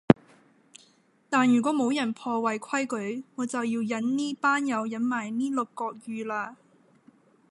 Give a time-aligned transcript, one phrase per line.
[1.29, 6.55] 但如果冇人破壞規矩，我就要忍呢班友忍埋呢六個月喇